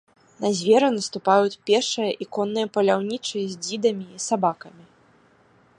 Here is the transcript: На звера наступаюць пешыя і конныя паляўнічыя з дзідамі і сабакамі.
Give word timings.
На 0.43 0.49
звера 0.59 0.87
наступаюць 0.95 1.59
пешыя 1.71 2.11
і 2.25 2.27
конныя 2.37 2.71
паляўнічыя 2.77 3.45
з 3.53 3.61
дзідамі 3.65 4.05
і 4.19 4.23
сабакамі. 4.31 4.83